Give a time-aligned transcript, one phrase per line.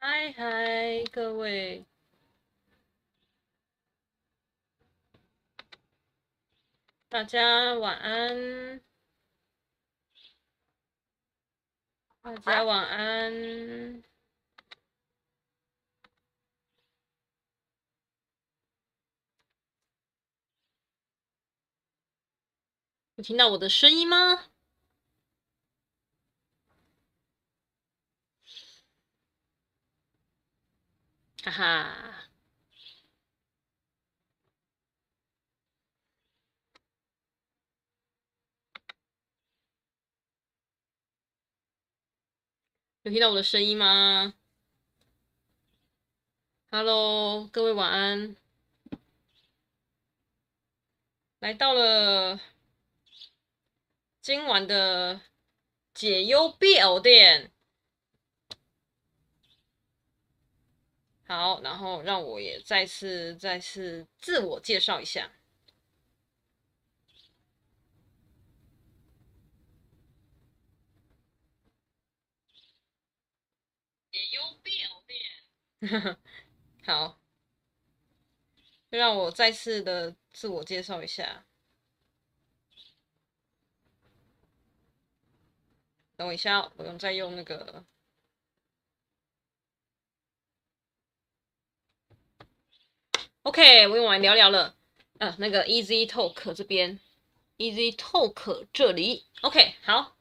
[0.00, 1.84] 嗨嗨，各位，
[7.08, 8.80] 大家晚安，
[12.22, 14.02] 大家晚安。
[23.16, 24.44] 有听到我的声音吗？
[31.44, 32.28] 哈哈，
[43.02, 44.34] 有听到我的声音吗
[46.70, 48.36] ？Hello，各位晚安，
[51.38, 52.40] 来到了。
[54.20, 55.22] 今晚的
[55.94, 57.50] 解忧 BL 店，
[61.28, 65.30] 好，然后让我也再次再次自我介绍一下。
[74.10, 76.18] 解忧 BL 店，
[76.86, 77.20] 好，
[78.88, 81.44] 让我再次的自我介绍一下。
[86.16, 87.84] 等我一下，我用再用那个。
[93.48, 94.74] OK，我用完聊聊了。
[95.16, 97.00] 呃，那个 Easy Talk 这边
[97.56, 99.24] ，Easy Talk 这里。
[99.40, 100.14] OK，好。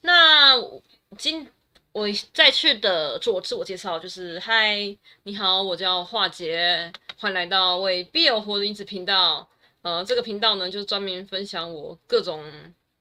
[0.00, 0.60] 那
[1.16, 1.48] 今
[1.92, 4.76] 我再去的做自我介绍，就是嗨，
[5.22, 9.48] 你好，我叫华杰，欢迎来到为 BL 活的女子频道。
[9.82, 12.44] 呃，这个频道呢，就是专门分享我各种。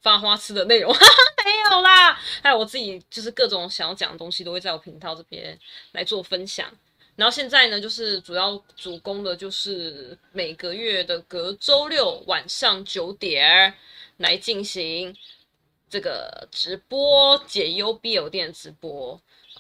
[0.03, 1.05] 发花痴的内容，哈哈，
[1.45, 2.11] 没有啦。
[2.41, 5.57] 还有我自己就是各种想要讲的东西，都会在我频道这边
[5.93, 6.69] 来做分享。
[7.15, 13.73] 然后现在呢，就是主要主攻的就是每个月的隔周六晚上九点
[14.17, 15.15] 来进行
[15.89, 19.19] 这个直播解忧必有店直播。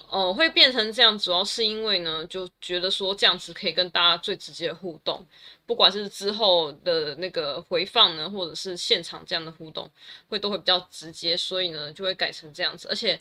[0.09, 5.25] 呃，会变成这样，主要是因为呢，就觉得说这样子可以跟大家最直接的互动，
[5.65, 9.89] 不管是之后的那个回放呢，或者是现场这样的互动，
[10.29, 12.87] 会都会比较直接，所以呢，就会改成这样子。
[12.89, 13.19] 而且，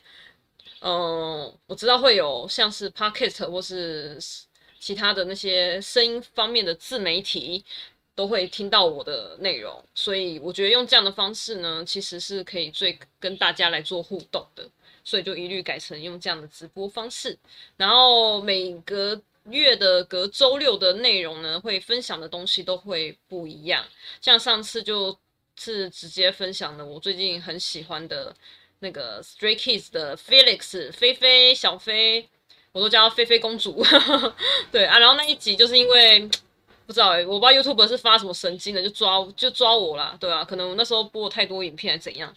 [0.85, 4.19] 嗯、我知道会有像是 Podcast 或是
[4.79, 7.65] 其他的那些声音方面的自媒体
[8.15, 14.69] 都会听到我的内容，所以我觉得用这样的方式呢，其实是可以最跟大家来做互动的。
[15.05, 17.37] 所以就一律改成用这样的直播方式，
[17.77, 23.85] 然后每个月的隔周六的内容呢，会分享的东西都会不一样。
[24.21, 25.19] 像上次就
[25.57, 28.33] 是直接分享了我最近很喜欢的
[28.83, 32.29] 那个 Stray Kids 的 Felix 菲菲小菲，
[32.73, 33.83] 我都叫她菲菲公主。
[34.73, 36.29] 对啊，然后那一集就是因为
[36.85, 40.17] 不知道哎，我不知道 YouTube 是发什么神经的，就抓就抓我啦。
[40.19, 42.35] 对啊，可能我那时候播太多影片还怎样。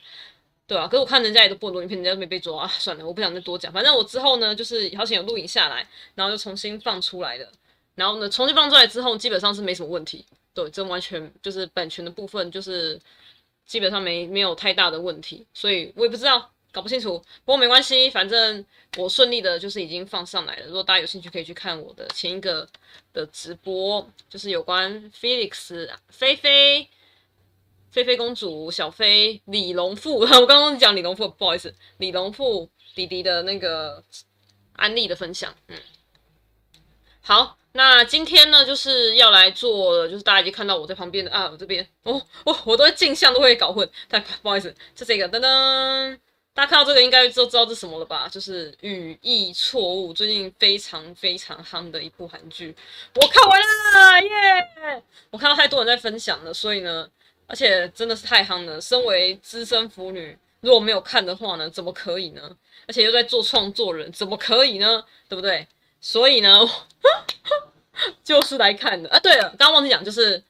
[0.67, 2.67] 对啊，可是我看人家也都播很多影片，人家都没被抓啊。
[2.67, 3.73] 算了，我不想再多讲。
[3.73, 7.51] 反正我之后呢，就是好像有录影下来，然后就重新放出来的。
[7.95, 10.23] 然后呢，重新放出来之后，基本上是没什么问题。
[10.53, 12.99] 对，这完全就是版权的部分，就是
[13.65, 15.45] 基本上没没有太大的问题。
[15.53, 17.17] 所以我也不知道，搞不清楚。
[17.43, 18.65] 不过没关系，反正
[18.97, 20.65] 我顺利的就是已经放上来了。
[20.67, 22.67] 如果大家有兴趣，可以去看我的前一个
[23.13, 26.87] 的直播，就是有关 Felix 菲菲。
[27.91, 34.03] 菲菲公主、小菲、李龙富， 我刚刚讲李龙富，不好意思，李龙富弟弟的那个
[34.73, 35.77] 安利的分享，嗯，
[37.21, 46.17] 好，那今天呢，就是要来做，就是大家已经看到我在旁边的啊，我这边，哦哦，我都会镜像都会搞混， 太不好意思，就这个噔噔，
[46.53, 48.29] 大家看到这个应该都知道是什么了吧？
[48.31, 52.73] 就是语义错误，最近非常非常夯的一部韩剧，
[53.15, 57.07] 我看完了耶我看到太多人在分享了，所以呢。
[57.47, 58.81] 而且真的是太夯了！
[58.81, 62.41] 身为资深腐女，如果没有看的话呢，怎么可以呢？
[62.87, 65.05] 而且又在做创作人，怎么可以呢？
[65.29, 65.67] 对不对？
[66.01, 66.59] 所以呢，
[68.23, 69.19] 就是来看的啊。
[69.19, 70.41] 对了，刚刚忘记讲，就是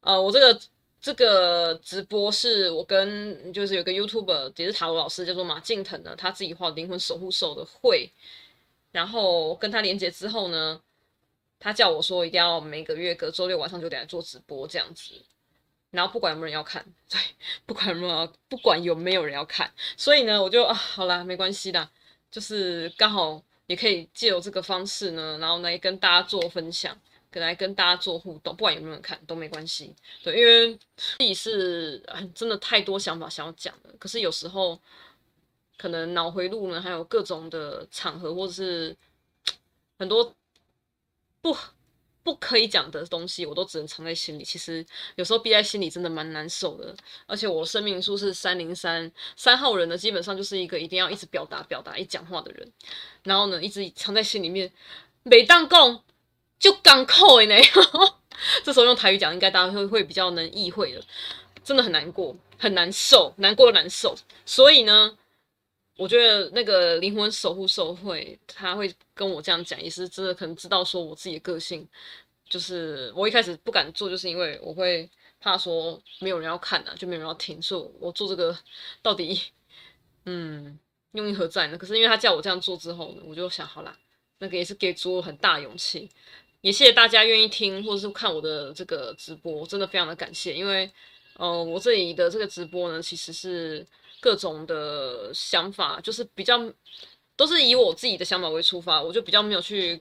[0.00, 0.60] 呃，我这个
[1.00, 8.10] 这个直播是我跟就是有个 YouTuber 也是塔罗老师，叫做马敬腾的，他自己画灵魂守护兽的会，
[8.92, 10.80] 然后跟他连接之后呢，
[11.58, 15.14] 他叫我说一定要每个月隔周六晚上九点来做直播这样子。
[15.90, 17.20] 然后不管有没有人要看， 对，
[17.66, 21.86] 不管有没有，不管有没有人要看，所以呢，我就啊，好啦，没关系的，
[22.30, 26.94] 就是刚好也可以借由这个方式呢，然后来跟大家做分享，
[27.30, 32.02] 跟来跟大家做互动，不管有没有人看都没关系，对，因为自己是
[32.34, 34.78] 真的太多想法想要讲的，可是有时候
[35.78, 38.96] 可能脑回路呢，还有各种的场合或者是。
[39.98, 40.34] 很多
[41.40, 41.56] 不
[42.24, 44.44] 不可以讲的东西，我都只能藏在心里。
[44.44, 44.84] 其实
[45.16, 46.94] 有时候憋在心里真的蛮难受的。
[47.26, 52.72] 而且我生命数是三零三三号人呢，基本上就是一个一定要一直表达表达一讲话的人。
[53.24, 54.72] 然后呢，一直藏在心里面，
[55.22, 56.02] 每当讲
[56.58, 57.56] 就港口哎呢。
[58.64, 61.02] 这时候用台语讲，应该大家会会比较能意会的。
[61.64, 64.14] 真的很难过，很难受，难过难受。
[64.46, 65.16] 所以呢。
[65.96, 71.86] 我觉得那个灵魂守护兽会，他会跟我这样讲，也是真的可能知道说我自己的个性，
[72.48, 75.08] 就是我一开始不敢做，就是因为我会
[75.38, 78.56] 怕说没有人要看啊，就没有人要听，所以我做这个
[79.02, 79.38] 到底，
[80.24, 80.78] 嗯，
[81.12, 81.76] 用意何在呢？
[81.76, 83.96] 可是因为他叫我这样做之后呢，我就想好啦，
[84.38, 86.08] 那个也是给足我很大勇气，
[86.62, 90.90] 也谢谢大家愿意听或者是看我的这个直播，真的非常的感谢，因为，
[91.36, 93.86] 呃，我这里的这个直播呢，其实是。
[94.22, 96.56] 各种的想法，就是比较
[97.34, 100.00] 都是以我自己的想法为出发，我就比较没有去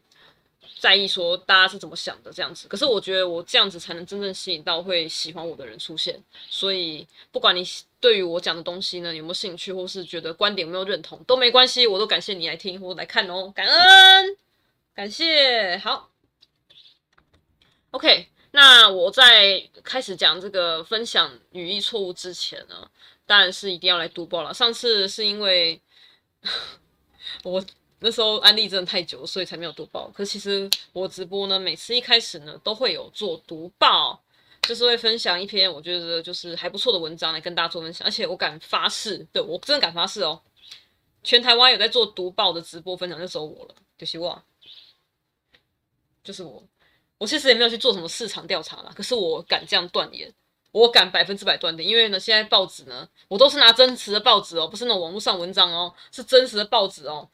[0.80, 2.68] 在意说大家是怎么想的这样子。
[2.68, 6.22] 可是我觉得我这样子才能真正吸引到会喜欢我的人出现。
[6.48, 7.66] 所以不管你
[8.00, 14.38] 对于我讲的东西呢有没有兴趣，或是觉得观点有没有认同都没关系，我都感谢你来听或来看哦，感恩
[14.94, 15.78] 感谢。
[15.78, 16.12] 好
[17.90, 22.90] ，OK，那我在开始讲这个分享语义错误之前呢，
[23.32, 24.54] 当然是一定要来读报了。
[24.54, 25.80] 上次是因为
[27.46, 27.64] 我
[28.00, 30.12] 那时候安利真的太久，所以才没有读报。
[30.14, 34.22] 可是其实我直播呢，每次一开始呢，都会有做读报，
[34.64, 38.06] 就是会分享一篇我觉得就是还不错的文章来跟大家做分享。
[38.06, 40.42] 而且我敢发誓，对，我真的敢发誓哦，
[41.24, 44.44] 全台湾有在做读报的直播分享，就只有我了，就希望，
[46.22, 46.62] 就是我。
[47.18, 50.34] 我其实也没有去做什么市场调查啦，可是我敢这样断言。
[50.72, 57.28] 我敢百分之百断定，因为呢，现在报纸呢，我都是拿真实的报纸哦，不是那种网络上文章哦，是真实的报纸哦，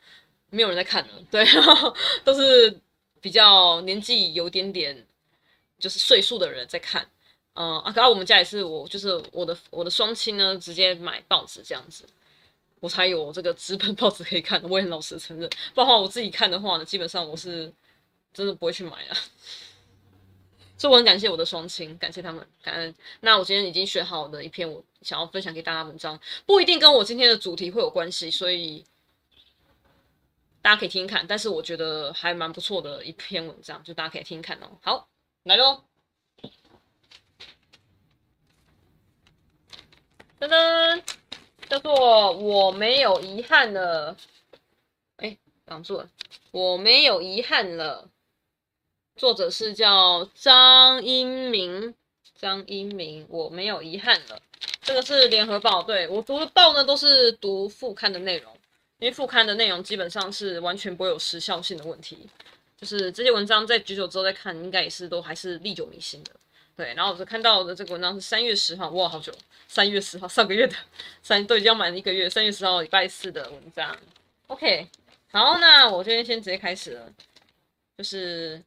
[0.50, 1.45] 没有人在看的，对，
[2.25, 2.80] 都是
[3.22, 5.06] 比较年纪有点点
[5.78, 7.07] 就是岁数的人在看，
[7.54, 12.06] 嗯啊，刚刚我们家也是我，就是我的我的双亲呢，直接买报纸这样子，
[12.80, 17.72] 我才有这个纸本报纸可以看，我也很老实承认，不然我自己看的话呢，基本上我是
[18.33, 19.18] 真的不会去买啊。
[20.77, 22.94] 所以我很感谢我的双亲，感谢他们，感恩。
[23.21, 28.85] 那我今天已经选好的一篇我想要分享给大家文章，不一定跟我今天的主题会有关系，所以
[30.62, 31.25] 大家可以听看。
[31.25, 34.77] 但是我觉得还蛮不错的一篇文章，就大家可以听听看哦。
[34.81, 35.07] 好，
[35.44, 35.81] 来喽，
[40.39, 41.01] 噔噔，
[41.68, 44.15] 叫做我没有遗憾了。
[45.15, 45.35] 哎，
[45.65, 46.07] 挡住了，
[46.51, 48.07] 我没有遗憾了。
[49.18, 51.94] 作者是叫张英明，
[52.40, 54.40] 张英明，我没有遗憾了。
[54.81, 58.54] 这个是联合报，对，我读的报呢都是读副刊的内容，
[59.00, 62.30] 因为副刊的内容基本上是完全不会有时效性的问题，
[62.80, 66.31] 就是这些文章在许久之后再看，应该也是都还是历久弥新的。
[66.75, 69.34] 对，然后我看到的这个文章是三月十号，哇，好久，
[69.68, 70.75] 三月十号，上个月的
[71.24, 73.98] 三都已经要满一个月，三月十号礼拜四的文章。
[74.46, 74.88] OK，
[75.31, 77.12] 好，那我这边先直接开始了，
[77.98, 78.62] 就是。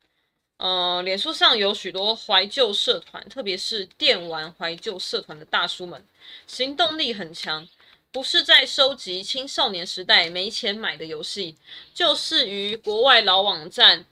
[0.61, 6.05] 呃，脸书上有许多怀旧社团，特别是电玩怀旧社团的大叔们，
[6.47, 7.67] 行动力很强，
[8.13, 11.57] 不是在收集青少年时代没钱买的游戏，
[11.95, 14.05] 就是于国外老网站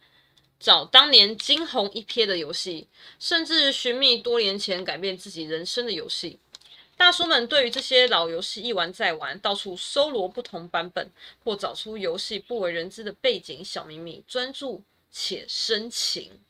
[0.59, 2.89] 找当年惊鸿一瞥的游戏，
[3.21, 6.39] 甚至寻觅多年前改变自己人生的游戏。
[6.97, 11.11] 大叔们对于这些老游戏一玩再玩，到处搜罗不同版本，
[11.45, 14.83] 或找出游戏不为人知的背景小秘密，专注。
[15.11, 16.41] 且深情。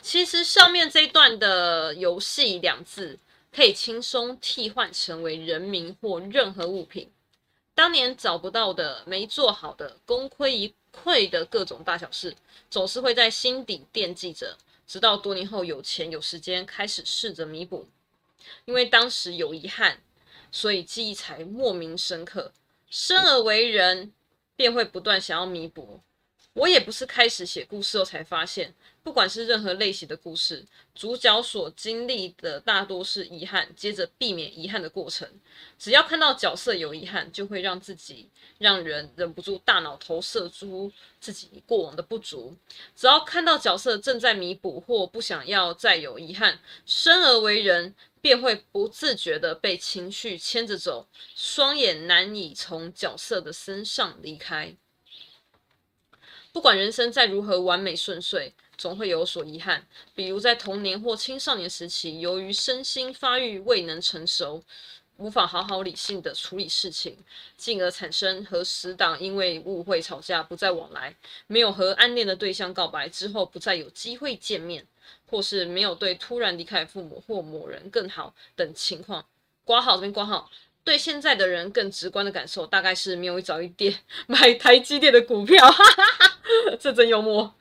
[0.00, 3.18] 其实上面这一段的“游戏”两字，
[3.52, 7.10] 可以轻松替换成为人名或任何物品。
[7.74, 12.36] 当年找不到的、没做好的、功亏一篑的各种大小事，
[12.68, 17.88] 总是会在心底惦记着，直到多年后有钱有时间，开始试着弥补。
[18.64, 20.02] 因为当时有遗憾，
[20.50, 22.52] 所以记忆才莫名深刻。
[22.90, 24.12] 生而为人，
[24.54, 26.00] 便会不断想要弥补。
[26.54, 35.26] 我也不是开始写故事后才发现，不管是任何类型的故事，主角所经历的大多是遗憾，接着避免遗憾的过程。
[35.78, 38.28] 只要看到角色有遗憾，就会让自己
[38.58, 42.54] 让人忍不住大脑投射出自己过往的不足。
[42.94, 54.76] 只要看到角色正在弥补或不想要再有遗憾，生而为人便会不自觉地被情绪牵着走，双眼难以从角色的身上离开。
[56.52, 59.86] 不管人生再如何完美顺遂，总会有所遗憾。
[60.14, 64.62] 比如在童年或青少年时期，由于身心发育未能成熟，
[65.16, 67.16] 无法好好理性的处理事情，
[67.56, 71.16] 进而产生和死党因为误会吵架不再往来，
[71.46, 74.86] 没有和暗恋的对象告白之后不再有机会见面，
[75.26, 79.24] 或是没有对突然离开父母或某人更好等情况。
[79.64, 80.50] 挂号这边挂号，
[80.84, 86.38] 对现在的人更直观的感受大概是没有早一点买台积电的股票，哈哈哈，
[86.80, 87.54] 这真幽默。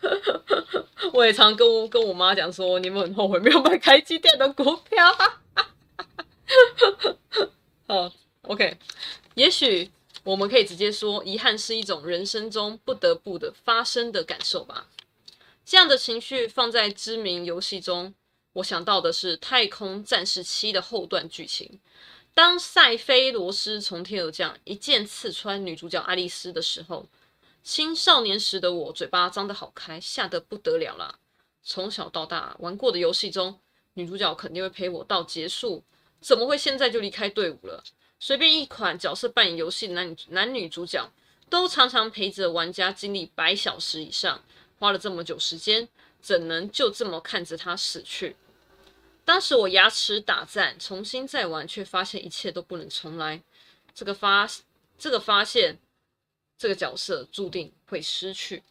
[1.14, 5.06] 我也常跟我跟我妈讲说，你们很后悔没有买台积电的股票。
[7.88, 8.12] 好
[8.44, 8.78] ，OK，
[9.36, 9.92] 也许
[10.24, 14.88] 我们可以直接说，遗憾是一种人生中不得不的发生的感受吧。
[15.64, 18.16] 这样的情绪放在知名游戏中，
[18.54, 21.80] 我想到的是《太空战士七》的后段剧情。
[22.34, 27.06] 当塞菲罗斯从天而降，一剑刺穿女主角爱丽丝的时候，
[27.62, 31.20] 青少年时的我嘴巴张得好开，吓得不得了啦。
[31.62, 33.60] 从小到大玩过的游戏中，
[33.94, 35.84] 女主角肯定会陪我到结束。
[36.22, 37.84] 怎么会现在就离开队伍了？
[38.20, 41.12] 随便一款角色扮演游戏的男女男女主角，
[41.50, 44.42] 都常常陪着玩家经历百小时以上，
[44.80, 45.90] 花了这么久时间，
[46.22, 48.36] 怎能就这么看着他死去？
[49.24, 53.42] 当时我牙齿打颤，重新再玩，却发现一切都不能重来。
[53.94, 54.50] 这个发
[54.98, 55.78] 这个发现，
[56.58, 58.64] 这个角色注定会失去。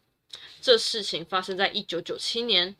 [0.60, 2.76] 这事情发生在一九九七年，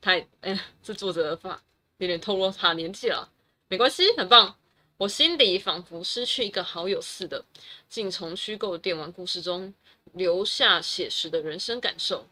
[0.00, 1.62] 太哎，这作者的发
[1.98, 3.30] 有点透露他年纪了。
[3.68, 4.56] 没关系，很棒。
[4.96, 7.44] 我心里仿佛失去一个好友似的，
[7.88, 9.72] 竟从虚构的电玩故事中
[10.12, 12.26] 留下写实的人生感受。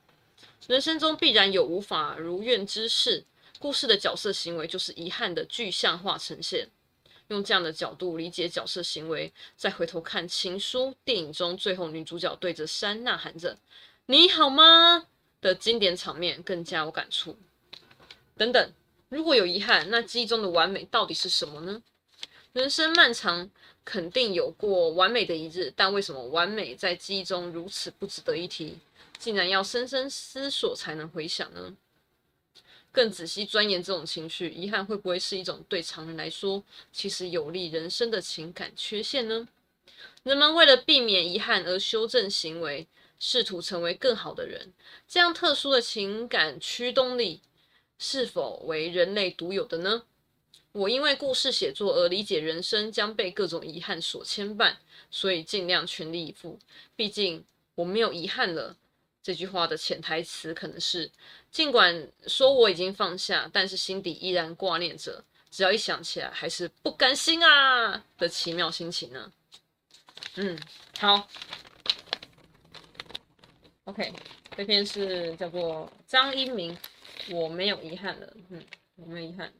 [0.67, 3.25] 人生中必然有无法如愿之事，
[3.59, 6.69] 故事的角色行为就是遗憾的具象化呈现。
[7.29, 13.59] 用这样的角度理解角色行为，再回头看《情书》电影中最后女主角对着山呐喊着
[14.07, 15.07] “你好吗”
[15.43, 17.37] 的经典场面，更加有感触。
[18.37, 18.73] 等等。
[19.11, 21.83] 如果有遗憾，那记忆中的完美到底是什么呢？
[22.53, 23.51] 人生漫长，
[23.83, 28.77] 肯定有过完美的一日，但为什么完美在记忆中如此不值得一提，
[29.19, 31.75] 竟然要深深思索才能回想呢？
[32.91, 39.47] 更仔细钻研这种情绪，遗憾会不会是一种对常人来说其实有利人生的情感缺陷呢？
[40.23, 42.87] 人们为了避免遗憾而修正行为，
[43.19, 44.73] 试图成为更好的人，
[45.07, 47.41] 这样特殊的情感驱动力。
[48.01, 50.05] 是否为人类独有的呢？
[50.71, 54.77] 我因为故事写作而理解人生将被各种遗憾所牵绊，
[55.11, 56.61] 所以尽量全力以赴。
[56.95, 58.77] 毕竟我没有遗憾了。
[59.21, 61.11] 这句话的潜台词可能是：
[61.59, 65.25] 尽管说我已经放下，但是心底依然挂念着。
[65.51, 69.33] 只要一想起来，还是不甘心啊的奇妙心情呢。
[70.37, 70.57] 嗯，
[71.01, 71.29] 好。
[73.87, 74.13] OK，
[74.57, 76.79] 这篇是叫做张一鸣。
[77.31, 79.53] 我没有遗憾了，嗯，我没有遗憾。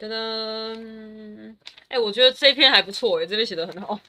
[0.00, 4.00] 噔噔，哎、我觉得这篇还不错，哎，这篇写的很好。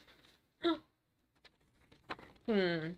[2.48, 2.98] 嗯，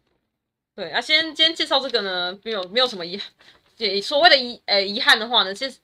[0.75, 3.29] 对啊，先先介绍这个呢，没有没有什么遗憾，
[4.01, 5.77] 所谓的遗呃遗憾的话呢，其实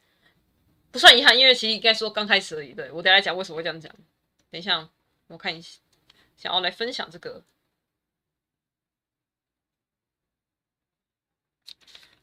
[0.91, 2.73] 不算遗憾，因为其实应该说刚开始而已。
[2.73, 3.91] 对，我等下讲为什么会这样讲。
[4.49, 4.89] 等一下，
[5.27, 5.79] 我看一下，
[6.37, 7.43] 想要来分享这个。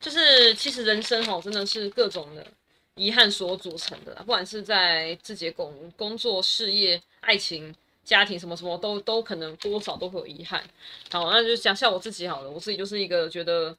[0.00, 2.46] 就是其实人生吼真的是各种的
[2.94, 10.62] 遗憾所组成的，不管是在自己工工作、事业、爱情、家庭什么什么，都都可能多少都会有遗憾。
[11.10, 12.50] 好，那就讲下我自己好了。
[12.50, 13.74] 我自己就是一个觉得，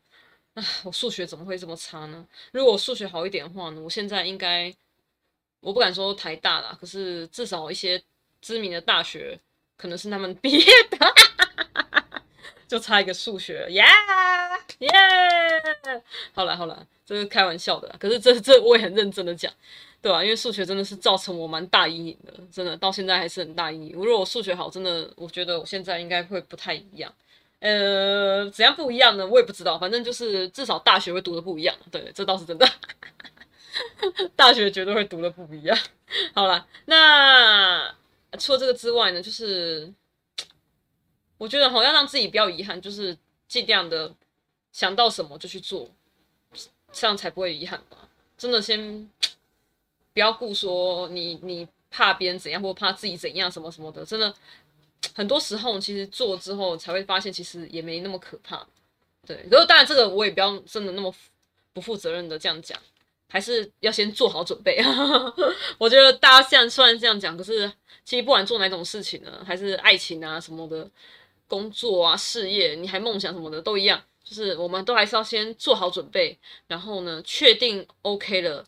[0.56, 2.28] 啊，我数学怎么会这么差呢？
[2.52, 4.74] 如果我数学好一点的话呢，我现在应该，
[5.60, 8.02] 我不敢说台大啦，可是至少一些
[8.42, 9.40] 知名的大学
[9.78, 10.98] 可能是他们 毕业的。
[12.68, 13.84] 就差一个数学，耶
[14.80, 14.90] 耶！
[16.34, 19.54] 好了好了，这是开玩笑的，可是这这我也很认真的讲，
[20.02, 20.24] 对吧？
[20.24, 23.92] 因为数学真的是造成我蛮大阴影的，真的到现在还是很大阴影。
[23.94, 27.14] 如果我数学好，真的我觉得我现在应该会不太一样。
[27.68, 29.26] 呃，怎样不一样呢？
[29.26, 31.76] 我也不知道，反正就是至少大学会读的不一样。
[31.90, 32.68] 对，这倒是真的，
[34.36, 35.78] 大学绝对会读的不一样。
[36.34, 37.96] 好了，那
[38.38, 39.92] 除了这个之外呢，就是。
[41.38, 44.10] 我觉得好像让自己不要遗憾，就是尽量的
[44.72, 45.90] 想到什么就去做，
[46.94, 48.08] 这样才不会遗憾吧。
[48.38, 49.10] 真的先
[50.14, 54.06] 不要顾说你你怕别人怎样，或怕自己怎样什么什么的。
[54.06, 54.34] 真的
[55.14, 58.66] 很多时候，其实做之后才会发现，其实也没那么可怕。
[59.26, 61.14] 对，然后当然这个我也不要真的那么
[61.74, 62.80] 不负责任的这样讲，
[63.28, 64.82] 还是要先做好准备。
[65.78, 67.72] 我觉得大家现在虽然这样讲，可是
[68.04, 70.90] 其实不管做哪种事情呢，还是爱情啊什么的。
[71.48, 76.36] 工作啊，事业，你还梦想什么的都一样，就是我们都还是要先做好准备，
[76.66, 78.66] 然后呢，确定 OK 了，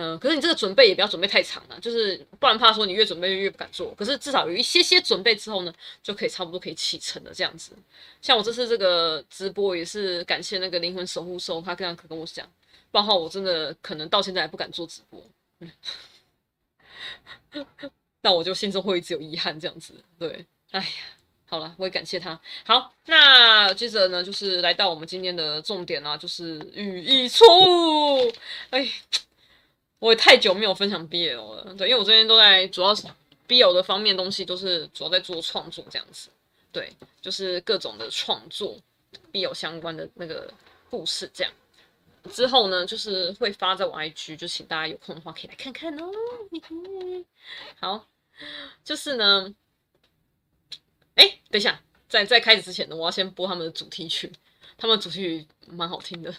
[0.00, 3.92] 嗯、可是你这个准备也不要准备太长了，就是不然怕说你越准备越不敢做。
[3.96, 5.74] 可是至少有一些些准备之后呢，
[6.04, 7.72] 就可以差不多可以启程了这样子。
[8.22, 12.48] 像我这次这个直播也是感谢那个灵魂守护兽，他这样可跟我讲，
[12.92, 15.20] 包括我真的可能到现在还不敢做直播。
[15.58, 15.72] 嗯
[18.22, 20.86] 那我就心中会一直有遗憾，这样子，对，哎呀，
[21.46, 22.38] 好了，我也感谢他。
[22.64, 28.32] 好，那接着呢，就是来到我们今天的重点啦，就是语义错误。
[28.70, 28.88] 哎，
[29.98, 32.94] 我也太久没有分享 BL 了，对，因为我最近都在主要
[33.48, 36.28] BL 的方面东西，都是主要在做创作这样子，
[36.70, 38.78] 对，就是各种的创作
[39.32, 40.52] BL 相关的那个
[40.88, 41.52] 故事这样。
[42.30, 46.12] 之后呢，就是会发在我 IG，就请大家有空的话可以来看看哦。
[47.80, 48.06] 好，
[48.84, 49.54] 就是呢，
[51.14, 54.30] 哎，等一下，在在开始之前呢，我要先播他们的主题曲，
[54.76, 56.34] 他们的主题曲蛮好听的，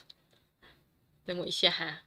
[1.26, 2.04] 等我一下哈。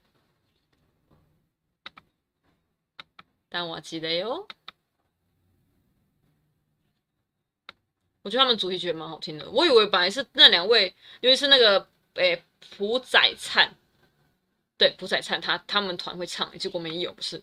[3.52, 4.48] 但我记得哟，
[8.22, 11.86] 我觉得他们主题曲也蛮好听的，我以为本来是那两位，因为是那个。
[12.16, 12.44] 诶，
[12.76, 13.74] 朴宰灿，
[14.76, 17.42] 对，朴宰灿他他们团会唱，结果没有，不是？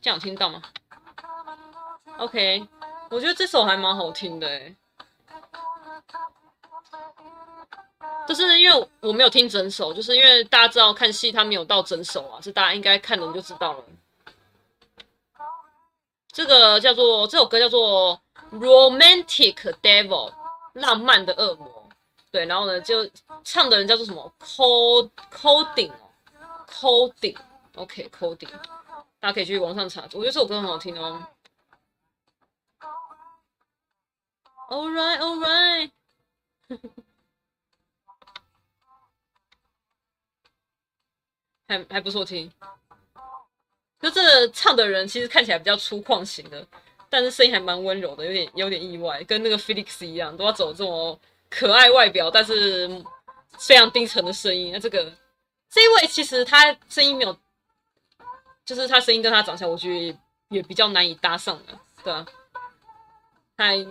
[0.00, 0.60] 这样听到吗
[2.18, 2.66] ？OK，
[3.10, 4.76] 我觉得这首还蛮好听的，诶，
[8.26, 13.84] 就是因为我没有听整首，就是因为大家知道看戏他没有到整首啊，是大家应该看了就知道了。
[16.32, 18.20] 这个叫做这首歌叫做
[18.58, 20.30] 《Romantic Devil》。
[20.74, 21.88] 浪漫的恶魔，
[22.30, 23.04] 对，然后呢，就
[23.42, 28.52] 唱的人叫做什么？Cod Coding 哦，Coding，OK Coding，
[29.18, 31.26] 大家可以去网上查，我觉得这首歌很好听哦。
[34.68, 35.90] All right, all right，
[41.70, 42.50] 还还不错听。
[44.00, 46.66] 就这唱的人其实看起来比较粗犷型的。
[47.12, 52.88] 但是声音还蛮温柔的，有点有点意外，跟那个 Felix 一样，都要走这种可爱外表，但是
[53.58, 54.70] 非常低沉的声音。
[54.72, 55.12] 那这个
[55.68, 57.36] 这一位其实他声音没有，
[58.64, 60.16] 就是他声音跟他长相，我觉得也，
[60.50, 62.24] 也比较难以搭上的，对啊。
[63.56, 63.84] 嗨，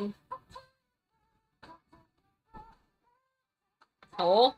[4.12, 4.56] 好哦。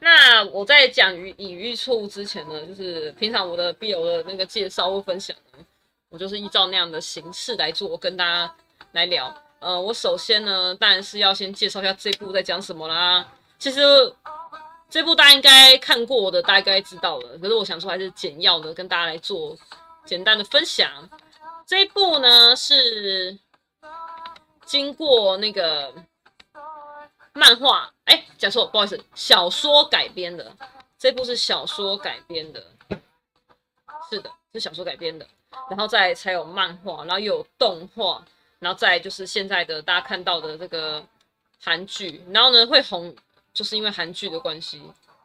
[0.00, 5.64] 那我在讲语语义错误之前呢，就是平常我的 BL 的那个介绍或分享呢，
[6.08, 8.54] 我就是依照那样的形式来做，跟大家
[8.92, 9.34] 来聊。
[9.58, 13.26] 呃，我首先呢，当然是要先介绍一下这部在讲什么啦。
[13.58, 13.80] 其实
[14.88, 17.36] 这部大家应该看过的，大概知道了。
[17.38, 19.54] 可是我想说，还是简要的跟大家来做
[20.06, 20.90] 简单的分享。
[21.66, 23.38] 这一部呢是
[24.64, 25.94] 经过那个。
[27.32, 30.52] 漫画，哎，讲错，不好意思，小说改编的，
[30.98, 32.60] 这部是小说改编的，
[34.10, 35.24] 是的，是小说改编的，
[35.70, 38.24] 然后再才有漫画，然后又有动画，
[38.58, 41.06] 然后再就是现在的大家看到的这个
[41.62, 43.14] 韩剧，然后呢会红，
[43.52, 44.82] 就是因为韩剧的关系，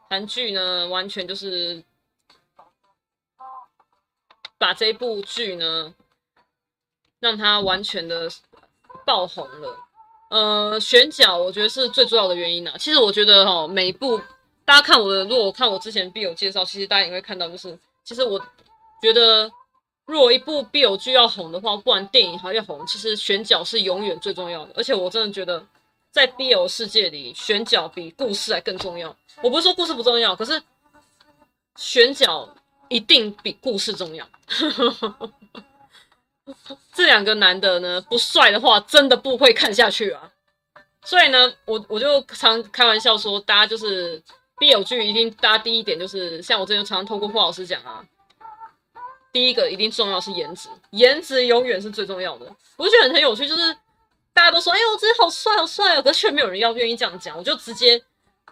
[0.08, 1.82] 韩剧呢完全就是
[4.58, 5.92] 把这部剧呢
[7.18, 8.30] 让它完全的
[9.04, 9.85] 爆红了。
[10.28, 14.20] 呃，选角我觉得是最重要的原因呢、其实我觉得哈，每一部
[14.64, 18.38] 大家看我的，如果看我之前 BL 介绍，其实大家也会看到，就是其实我
[19.00, 19.48] 觉得，
[20.04, 24.72] 如果一部 BL 剧要红的话，不管电影还要红，其实选角是永远最重要的。
[24.76, 25.64] 而且我真的觉得，
[26.10, 29.16] 在 BL 世界里，选角比故事还更重要。
[29.42, 30.60] 我不是说故事不重要，可是
[31.76, 32.52] 选角
[32.88, 34.28] 一定比故事重要。
[36.92, 40.30] 这两个男的呢，不帅的话，真的不会看下去啊。
[41.04, 44.22] 所以呢，我我就常开玩笑说，大家就是
[44.58, 48.04] 必有剧一定，大家第一点就是，像我之前常常透过霍老师讲啊，
[49.32, 52.46] 第一个一定重要是颜值，颜值永远是最重要的。
[52.76, 53.76] 我就觉得很很有趣，就是
[54.32, 57.36] 大家都说，哎呦，这好帅好帅哦，可是却没有人要愿意这样讲。
[57.36, 58.00] 我就直接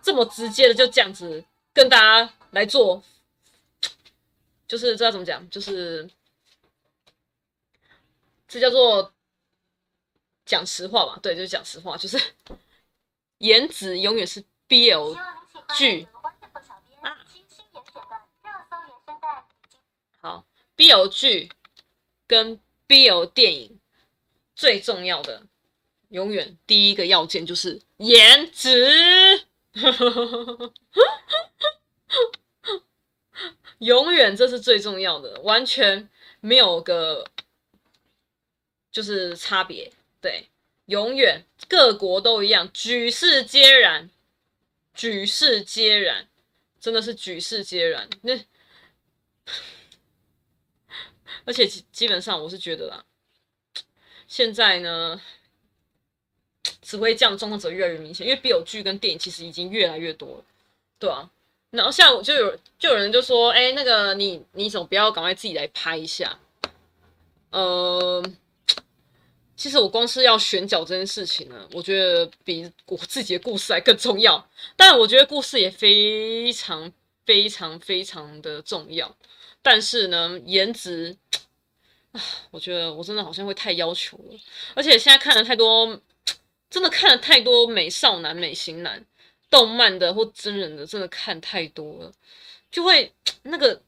[0.03, 3.03] 这么直接的就这样子跟大家来做，
[4.67, 6.09] 就是知道怎么讲，就是。
[8.55, 9.13] 这叫做
[10.47, 11.19] 讲实话吧？
[11.21, 12.17] 对，就是讲实话，就是
[13.39, 15.19] 颜值永远是 BL
[15.77, 16.07] 剧
[17.01, 17.19] 啊。
[20.21, 21.51] 好，BL 剧
[22.29, 23.81] 跟 BL 电影
[24.55, 25.49] 最重要的，
[26.11, 29.45] 永远第一个要件就是颜值，
[33.79, 37.27] 永远这是最重要的，完全没有个。
[38.95, 40.47] 就是差别，对，
[40.87, 44.09] 永远各国都一样，举世皆然，
[44.95, 46.29] 举世皆然，
[46.79, 48.09] 真的是举世皆然。
[48.23, 48.39] 那
[51.45, 53.05] 而且基基本上我是觉得啦，
[54.29, 55.21] 现在呢，
[56.81, 60.45] 只会这样状况只会越来越明显，因为 BL 剧跟电影其实已经越来越多了，
[61.01, 61.29] 对啊。
[61.71, 66.39] 然后像就有就有人就说，哎，那个你你怎么不要赶快自己来拍一下？
[67.51, 68.25] 呃。
[69.57, 74.49] 其实我光是要选角这件事情呢，我觉得比我自己的故事还更重要。
[74.77, 76.93] 但我觉得故事也非常
[77.25, 79.17] 非常非常的重要。
[79.63, 81.17] 但是呢，颜值
[82.13, 84.39] 啊，我觉得我真的好像会太要求了。
[84.75, 86.01] 而且现在看了太多，
[86.69, 89.05] 真的看了太多美少男、美型男，
[89.49, 92.13] 动漫的或真人的，真的看太多了，
[92.71, 93.13] 就会
[93.45, 93.81] 那个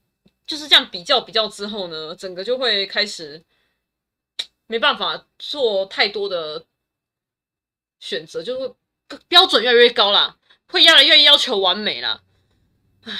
[0.46, 3.42] 就是这样比较比较之后呢，整个就会开始。
[4.66, 6.64] 没办法做太多的
[8.00, 8.74] 选择，就会
[9.28, 10.36] 标准越来越高啦，
[10.68, 12.22] 会越来越要求完美啦。
[13.04, 13.18] 唉，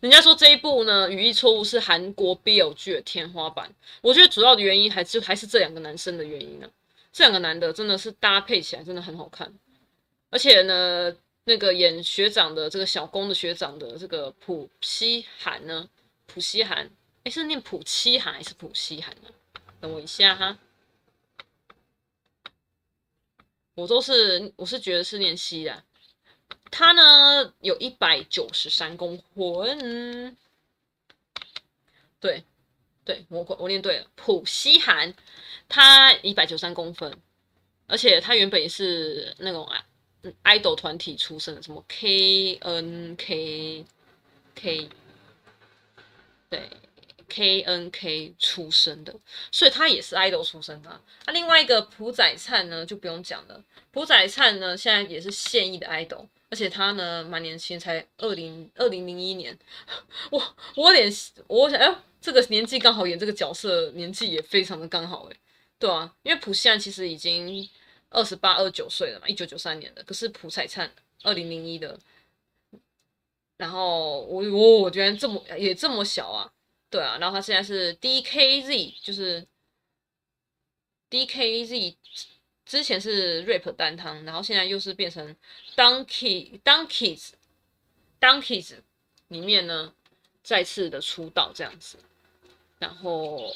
[0.00, 3.72] 人家说这一部呢，语义错误是韩国 BL 剧的天花板。
[4.00, 6.68] 我觉得主要的原因还是还是这两个男生的原因呢。
[7.12, 9.52] 这两个男的真的是搭配起来真的很好看，
[10.30, 11.12] 而且呢，
[11.44, 15.88] 那个演学长的这个小攻的学长的这个朴熙韩呢，
[16.26, 16.88] 朴熙韩，
[17.24, 19.28] 诶，是念朴熙韩还是朴熙韩呢？
[19.80, 20.58] 等我一下哈，
[23.74, 25.82] 我都是我是觉得是念西的，
[26.70, 30.36] 他呢有一百九十三公分，
[32.20, 32.44] 对
[33.04, 35.14] 对，我我念对了，朴熙韩
[35.66, 37.18] 他一百九十三公分，
[37.86, 39.66] 而且他原本也是那种
[40.42, 43.86] 爱豆团体出身的，什么 K N K
[44.54, 44.90] K，
[46.50, 46.70] 对。
[47.30, 49.14] K N K 出身的，
[49.52, 51.00] 所以他也是 idol 出身的。
[51.26, 53.64] 那、另外一个朴宰灿呢，就不用讲了。
[53.92, 59.56] 朴宰灿呢，现在也是现役的 idol，而且他呢蛮年轻，才二零二零零一年。
[60.30, 61.10] 我我有点
[61.46, 65.36] 我想，哎，这个年纪刚好演这个角色，年纪也非常的刚好，哎，
[65.78, 67.66] 对啊，因为朴现在其实已经
[68.10, 71.98] 二十八、二九岁了嘛，一九九三年的，可是朴宰灿二零零一的，
[73.56, 76.52] 然后我我我觉得这么也这么小啊。
[76.90, 79.46] 对啊，然后他现在是 DKZ，就是
[81.08, 81.94] DKZ，
[82.66, 85.36] 之前是 rap 担当，然后现在又是变成
[85.76, 87.30] Donkey Donkeys
[88.20, 88.74] Donkeys
[89.28, 89.94] 里面呢
[90.42, 91.96] 再次的出道这样子，
[92.80, 93.54] 然后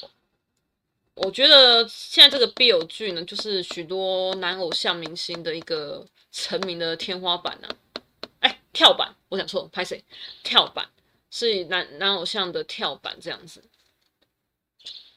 [1.15, 7.99] 我觉得现在这个 BL 剧呢，就是许多男偶像明星的一个成名的天花板呢、啊，
[8.39, 10.01] 哎，跳板，我讲错，拍谁？
[10.41, 10.89] 跳板。
[11.37, 13.61] 是男男偶像的跳板这样子，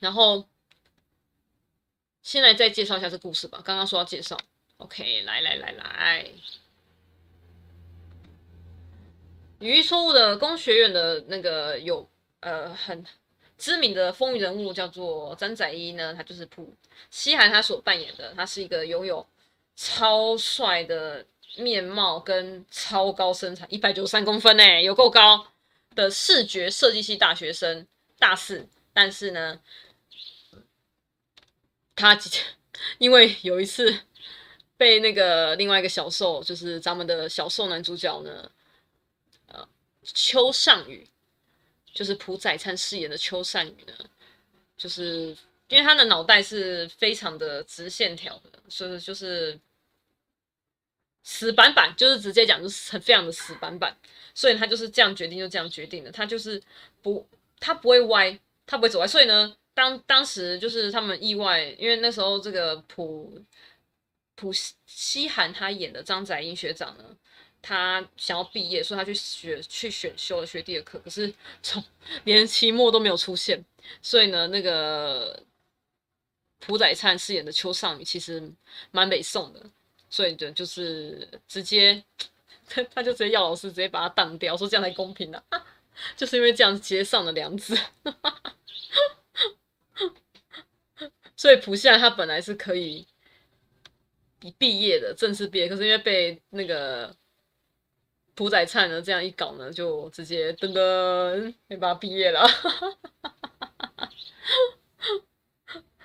[0.00, 0.48] 然后
[2.22, 3.62] 先来再介绍一下这故事吧。
[3.64, 4.36] 刚刚说要介绍
[4.78, 6.28] ，OK，来来来来，
[9.60, 12.08] 语义错误的工学院的那个有
[12.40, 13.06] 呃很
[13.56, 16.74] 知名的风云人物叫做张载一呢，他就是朴
[17.10, 19.24] 熙韩他所扮演的，他是一个拥有
[19.76, 21.24] 超帅的
[21.58, 25.46] 面貌跟超高身材，一百九十三公分诶，有够高。
[25.98, 27.84] 的视觉设计系大学生
[28.20, 29.60] 大四，但是呢，
[31.96, 32.16] 他
[32.98, 34.02] 因为有一次
[34.76, 38.48] 被那个另外一个小受，就是咱们的小受男主角呢，
[39.48, 39.68] 呃，
[40.04, 41.04] 秋尚宇，
[41.92, 43.92] 就是朴宰灿饰演的秋尚宇呢，
[44.76, 49.58] 就是因为他的脑袋是非常的直线条的，所以就是。
[51.22, 53.94] 死板板就是直接讲，就是很非常的死板板，
[54.34, 56.10] 所以他就是这样决定，就这样决定的。
[56.10, 56.62] 他就是
[57.02, 57.26] 不，
[57.60, 59.06] 他不会歪，他不会走歪。
[59.06, 63.44] 所以呢，当当时就是他们意外，因为那时候这个朴
[64.36, 64.50] 朴
[64.86, 67.04] 熙韩他演的张载英学长呢，
[67.60, 71.82] 他想要毕业，所以他去学去选修了学弟的课，可是从
[72.24, 73.62] 连期末都没有出现。
[74.00, 75.42] 所以呢，那个
[76.60, 78.50] 朴宰灿饰演的秋尚宇其实
[78.90, 79.70] 蛮北宋的。
[80.10, 82.02] 所以就就是直接，
[82.66, 85.44] 他他就直接要老师直接把他当掉，说这样才公平的，
[86.16, 87.78] 就是因为这样直接上了梁子。
[91.36, 93.06] 所以朴熙韩他本来是可以
[94.56, 97.14] 毕业的，正式毕业，可是因为被那个
[98.34, 102.48] 朴宰灿呢这样一搞呢，就直接噔噔没办法毕业了。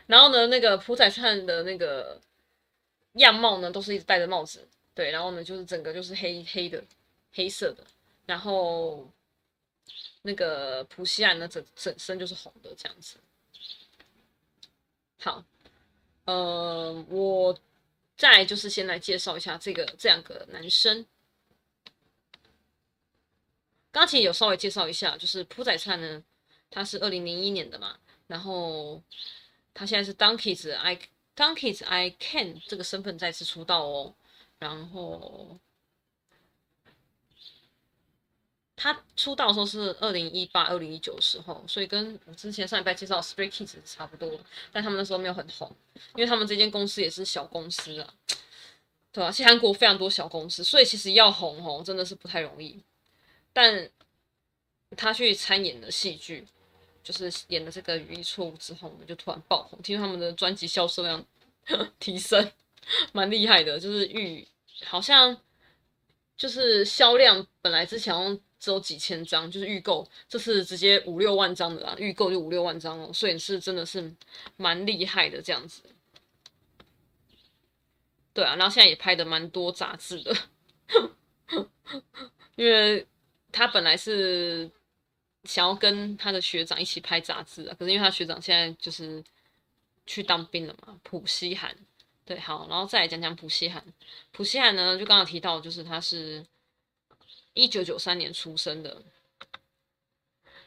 [0.08, 2.20] 然后呢，那个朴宰灿的那个。
[3.14, 6.84] 样貌呢，都是一直戴着帽子，对，然后呢，就是整个就是黑黑的，
[7.34, 7.86] 黑色的，
[8.26, 9.10] 然后
[10.24, 13.18] 那个朴熙韩呢，整整身就是红的这样子。
[15.20, 15.44] 好，
[16.26, 17.58] 呃，我
[18.18, 21.06] 再就是先来介绍一下这个这两个男生。
[23.92, 26.24] 刚才有稍微介绍一下，就是朴宰灿呢，
[26.72, 29.02] 他是二零零一年的嘛，然后
[29.74, 31.00] 他现在是 Donkeys I
[31.36, 34.16] Donkeys I Can 这个身份再次出道哦，
[34.60, 35.60] 然后。
[38.76, 44.38] 他出道的时候是二零一八、二零一九的时候，所以跟我之前上礼拜介绍 Stray Kids 差不多，
[44.74, 45.74] 但他们那时候没有很红，
[46.16, 48.14] 因为他们这间公司也是小公司啊，
[49.14, 52.82] 对啊，其实韩国非常多小公司，所以其实要红红真的是不太容易。
[53.54, 53.90] 但
[54.98, 56.46] 他去参演的戏剧，
[57.04, 61.24] 就是演的这个《语义错误》之后我们，就突然爆红，听说他们的专辑销售量
[62.00, 62.52] 提升，
[63.12, 64.48] 蛮厉害的，就是预
[64.86, 65.38] 好像
[66.38, 68.40] 就是销量本来之前。
[68.64, 74.10] 只有几千张，就是预购，这是直接五六万张的啦，预购就五六万张哦，所以是真的是
[74.56, 75.82] 蛮厉害的这样子。
[78.34, 80.34] 对啊，然后现在也拍的蛮多杂志的，
[82.56, 83.06] 因为
[83.52, 84.72] 他本来是
[85.44, 89.24] 想要跟他的学长一起拍杂志啊，可是因为他学长现在就是
[90.06, 91.76] 去当兵了嘛，朴熙韩。
[92.26, 93.84] 对，好，然后再来讲讲朴熙韩。
[94.32, 96.46] 朴熙韩呢，就刚刚提到，就是他是。
[97.56, 99.00] 一九九三年出生的，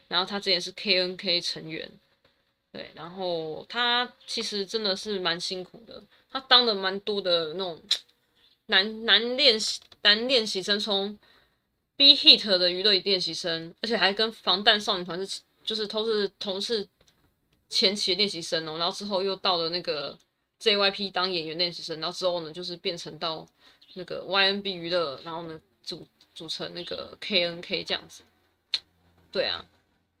[0.07, 1.91] 然后他之前是 KNK 成员，
[2.71, 7.83] 对，然后他其实真的是蛮辛苦的，他当了蛮多的那种
[8.67, 11.19] 男男练习男练习生，从
[11.97, 16.87] B hit 的娱乐练习生，而且还跟防弹少年团是就是都是同是
[17.67, 20.17] 前期练习生哦，然后之后又到了那个
[20.61, 23.45] JYP 当演员练习生，然后之后呢就是变成到
[23.95, 26.07] 那个 YNB 娱乐，然后呢组。
[26.35, 28.21] 组成那个 KNK 这样子，
[29.31, 29.65] 对啊，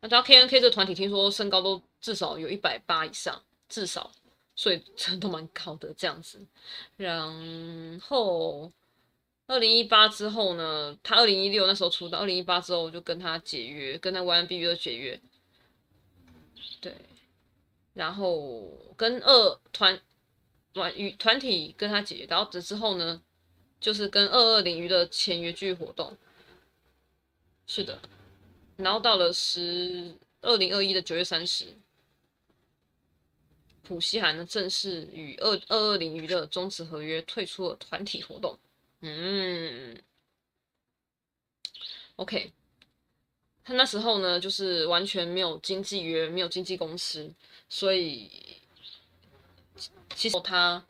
[0.01, 4.09] 那到 KNK 这个团体，听说身高都至少有一百八以上，至少，
[4.55, 6.43] 所以真 的都蛮高的这样子。
[6.95, 8.71] 然后
[9.47, 15.19] 二零一八之后呢，他二零一六那时候出道，二零一八之后我就跟他解约，跟他 YNB 娱乐解约，
[16.79, 16.93] 对，
[17.93, 19.99] 然后跟二团
[20.73, 23.21] 团与团体跟他解约，然后这之后呢？
[23.79, 26.17] 就是跟二二零娱乐签约剧活动，
[27.67, 28.01] 是的，
[28.75, 31.77] 然后到了十二零二一的九月三十，
[33.83, 38.57] 朴熙韩呢正式与二二二零娱乐终止合约，退出了团体活动。
[39.01, 40.01] 嗯
[42.15, 42.51] ，OK，
[43.63, 47.33] 他那时候呢就是完全没有经纪约，没有经纪公司，
[47.69, 48.61] 所以
[50.15, 50.85] 其实他。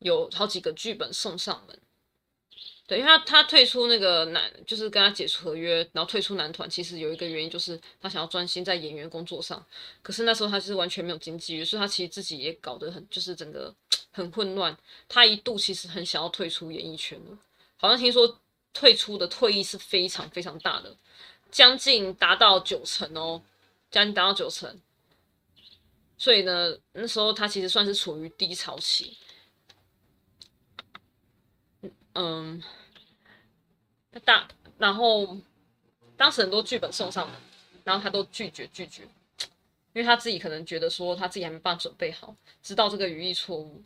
[0.00, 1.80] 有好几个剧本送上门，
[2.86, 9.64] 对，因为他他退出那个男，就是跟他解除合约，然后退出男团，其实有一个原因就是他想要专心在演员工作上。
[10.02, 13.74] 可是那时候他是完全没有经纪约，所以他其实自己也搞得很，就是整个
[14.12, 14.76] 很混乱。
[15.08, 17.36] 他一度其实很想要退出演艺圈了，
[17.76, 18.38] 好像听说
[18.72, 20.96] 退出的退役是非常非常大的，
[21.50, 23.42] 将近达到九成哦，
[23.90, 24.80] 将近达到九成。
[26.16, 29.18] 所以呢，那时候他其实算是处于低潮期。
[32.14, 32.62] 嗯，
[34.12, 35.36] 他大，然后
[36.16, 37.36] 当时很多剧本送上门，
[37.84, 39.02] 然后他都拒绝拒绝，
[39.92, 43.82] 因为他自己可能觉得说他自己还没办法准备好，知道这个语义错误，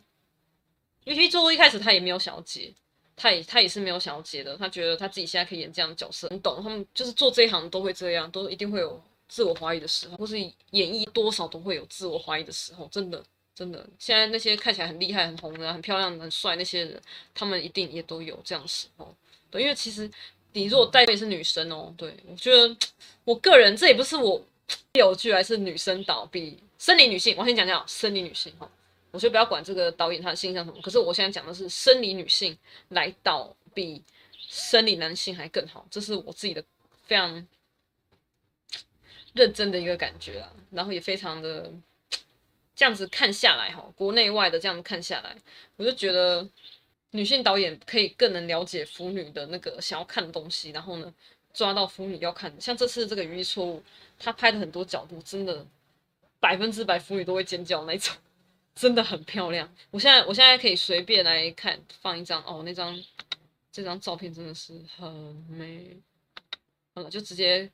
[1.05, 2.73] 语义错误一开始他也没有想要接，
[3.15, 13.23] 他也他也是没有想要接的，他觉得他自己现在可以演这样的角色，很懂他们就是做这一行都会这样，都一定会有自我怀疑的时候，或是演绎多少都会有自我怀疑的时候，真的。
[13.53, 16.99] 真的，现在那些看起来很厉害、很红的、很漂亮、很帅那些人，
[17.33, 19.13] 他们一定也都有这样时候。
[19.51, 20.09] 对，因为其实
[20.53, 22.75] 你如果带也是女生哦，对，我觉得
[23.23, 24.41] 我个人这也不是我
[24.93, 27.35] 有剧，还是女生倒闭生理女性。
[27.37, 28.67] 我先讲讲生理女性哈，
[29.11, 30.81] 我就不要管这个导演他的性象什么。
[30.81, 32.57] 可是我现在讲的是生理女性
[32.89, 34.01] 来倒比
[34.47, 36.63] 生理男性还更好，这是我自己的
[37.03, 37.45] 非常
[39.33, 41.71] 认真的一个感觉啊，然后也非常的。
[42.81, 45.37] 这样子看下来，哈，国内外的这样子看下来，
[45.75, 46.49] 我就觉得
[47.11, 51.13] 女性导演可以更能了解腐女的那个想要看的东西，然后呢，
[51.53, 52.59] 抓到腐女要看的。
[52.59, 53.83] 像这次这个语义错误，
[54.17, 55.63] 他拍的很多角度，真的
[56.39, 58.15] 百分之百腐女都会尖叫那种，
[58.73, 59.71] 真的很漂亮。
[59.91, 62.99] 我现在我现在可以随便来看，放一张哦，那张
[63.71, 65.07] 这张照片真的是很
[65.47, 65.95] 美。
[66.95, 67.69] 好了，就直接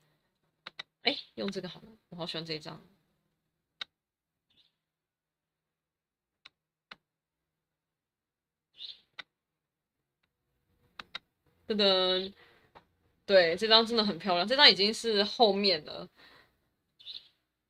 [1.03, 2.77] 哎用这个好了，我好喜欢这一张。
[11.67, 12.33] 噔噔，
[13.25, 14.47] 对，这张真的很漂亮。
[14.47, 16.07] 这张已经是后面了，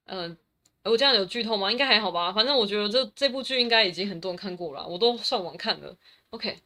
[0.06, 0.38] 嗯
[0.84, 1.70] 我这样有剧透吗？
[1.70, 2.32] 应该还好吧。
[2.32, 5.98] 反正我觉得这这部剧应该已经很多人看过了，我都上网看了。
[6.30, 6.60] OK，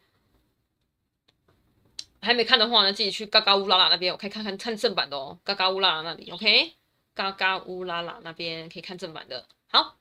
[2.21, 5.39] 还没看的话呢，自己去嘎嘎乌拉拉那边，我可以看看看正版的哦。
[5.43, 6.73] 嘎嘎乌拉拉那里，OK，
[7.15, 9.47] 嘎嘎乌拉拉那边可以看正版的。
[9.69, 9.97] 好，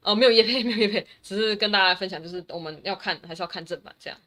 [0.00, 4.18] 哦，没有业配， 没有业配，只是跟大家分享，就是我们要看还是要看正版这样。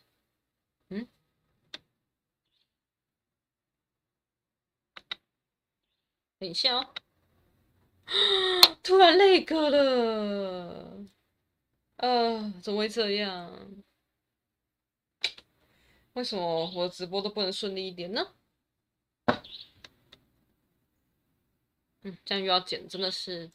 [0.90, 1.06] 嗯，
[6.42, 6.94] 等一下哦。
[8.82, 11.06] 突然那个了，
[11.98, 13.72] 呃，怎么会这样？
[16.14, 18.34] 为什么我直播都不能顺利一点呢？
[22.02, 23.52] 嗯，这样又要剪，真的是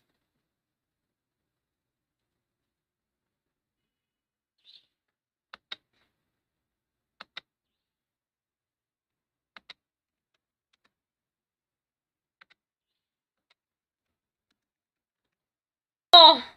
[16.18, 16.55] Oh.